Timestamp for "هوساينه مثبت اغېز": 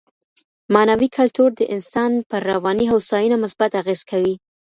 2.93-4.01